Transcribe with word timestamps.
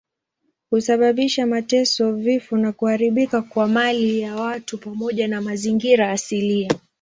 Husababisha 0.69 1.45
mateso, 1.47 2.11
vifo 2.11 2.57
na 2.57 2.71
kuharibika 2.71 3.41
kwa 3.41 3.67
mali 3.67 4.19
ya 4.19 4.35
watu 4.35 4.77
pamoja 4.77 5.27
na 5.27 5.41
mazingira 5.41 6.11
asilia. 6.11 6.69